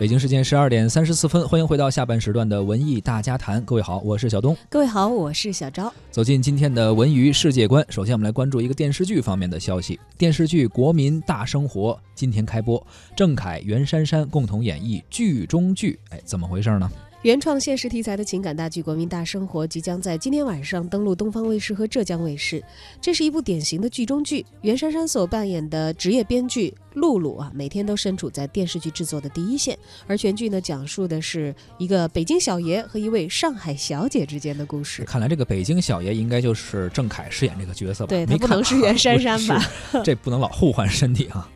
[0.00, 3.62] 北京时间十二点三十四分，欢迎回到下半时段的文艺大家谈。
[3.66, 4.56] 各位好，我是小东。
[4.70, 5.92] 各位好，我是小昭。
[6.10, 10.00] 走进今天的文娱世界观，首先我们来关注一个电视剧方面的消息。
[10.16, 12.82] 电视剧《国民大生活》今天开播，
[13.14, 16.00] 郑恺、袁姗姗共同演绎剧中剧。
[16.08, 16.90] 哎，怎么回事呢？
[17.22, 22.64] 原创现实题材的情感大剧《国民大生活》即将在今天晚上登陆东方卫视和浙江卫视。
[22.98, 24.46] 这是一部典型的剧中剧。
[24.62, 29.78] 袁姗姗所扮演的职业编剧露露啊，每天都身处在电视剧制作的第一线。
[30.06, 35.04] 而全剧呢，讲述的是一个北京小爷和一位上海小姐之间的故事。
[35.04, 38.10] 看来这个北京小爷应该就是郑恺饰演这个角色吧？
[38.10, 39.62] 对他不能是袁姗姗吧？
[40.04, 41.48] 这不能老互换身体啊！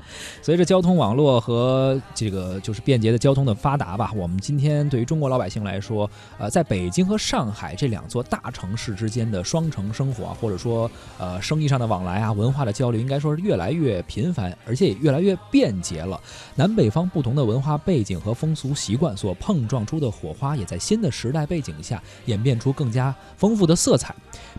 [0.43, 16.21] 随着交通网络和这个就是便捷的交通的发达吧，我们今天对于中国老百姓来说，呃，在北京和上海这两座大城市之间的双城生活啊，或者说呃生意上的往来啊，文化的交流，应该说是越来越频繁，而且也越来越越便捷了。
[16.55, 24.15] 南北方不同的文化背景和风俗习惯所碰撞出的火花，也在新的时代背景下演变出更加丰富的色彩。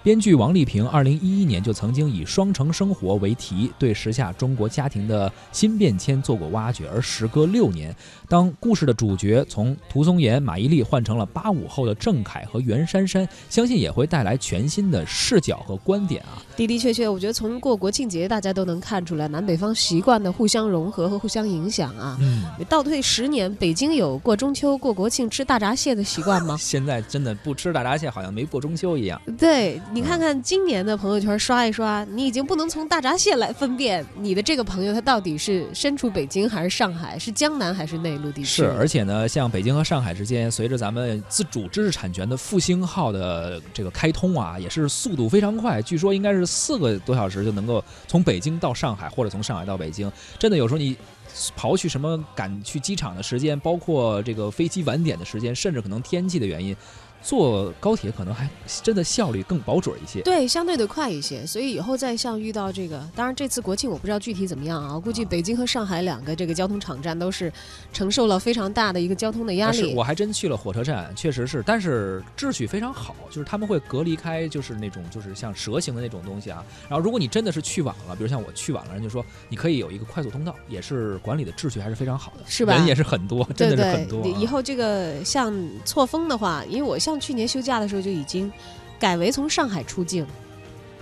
[0.05, 6.87] 编剧王丽萍二零一一年就曾经以“双城生活”为题，对时下中国家庭的新变迁做过挖掘。
[6.93, 7.91] 而时隔六年，
[8.29, 16.37] 当故事的主角从涂松岩、马伊琍换成了八五后的郑恺和袁姗姗，相信也会带来全新的视角和观点啊！
[16.55, 22.15] 的的确确，我觉得从过国庆节，大家都能看出来南北方习惯的互相融合和互相影响啊。
[22.21, 26.55] 嗯，倒退十年，北京有过中秋、过国庆吃大闸蟹的习惯吗？
[26.61, 29.19] 现在真的不吃大闸蟹，好像没过中秋一样。
[29.39, 29.81] 对。
[29.95, 38.47] 你看看今年的朋友圈刷一刷，你已经不能从大闸蟹来分辨你的这个朋友他到底是身处北京还是上海，是江南还是内陆地区。
[38.47, 45.81] 是，而且呢，像北京和上海之间，随着咱们自主知识产权的复兴号的这个开通啊，也是速度非常快。
[45.81, 50.11] 据说应该是四个多小时就能够从北京到上海，或者从上海到北京。
[50.37, 50.93] 真的有时候你
[51.57, 56.75] 刨去什么赶去机场的时间，包括这个飞机晚点的时间，甚至可能天气的原因。
[57.25, 58.47] 坐高铁可能还
[58.83, 61.43] 真的效率更保准一些，对，相对的快一些。
[61.43, 67.51] 所以以后再像遇到这个，当然这次国庆我不知道具体怎么样啊，估计北京和上海两个这个交通场站都是
[67.91, 69.95] 承受了非常大的一个交通的压力。
[69.95, 76.63] 我还真去了火车站，确实是，但是秩序非常好，就是他们会隔离开，就是那种就是像蛇形的那种东西啊。
[76.87, 82.75] 然后如果你真的是去晚了，比如像我去晚了，人就说你可以有一个快速通道，也是管理的秩序还是非常好的，是吧？
[82.75, 84.23] 人也是很多，真的是很多。
[84.39, 85.51] 以后这个像
[85.83, 87.14] 错峰的话，因为我像。
[87.19, 88.51] 去年休假的时候就已经
[88.99, 90.25] 改为从上海出境，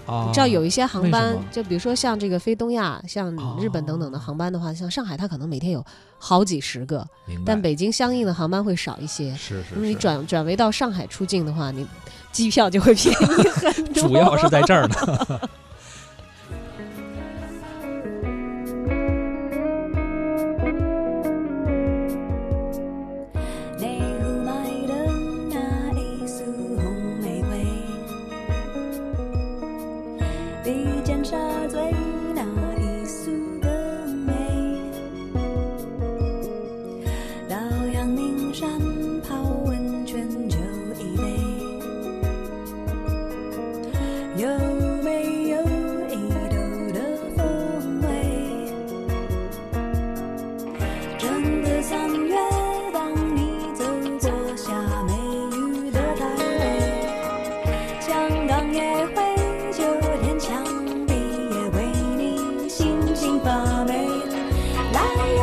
[0.07, 5.85] 你知道有一些航班，就比如说像这个飞东亚、像日本等等的航班的话，像上海它可能每天有
[6.17, 7.07] 好几十个，
[7.45, 9.33] 但北京相应的航班会少一些。
[9.35, 11.87] 是是，你转转为到上海出境的话，你
[12.31, 14.03] 机票就会便宜很多。
[14.07, 15.39] 主要是在这儿呢。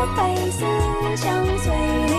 [0.02, 0.64] 我会死
[1.14, 2.09] 相随。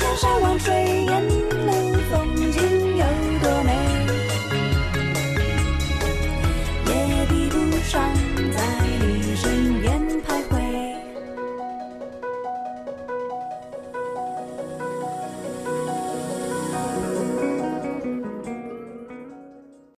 [0.00, 1.39] 千山万水。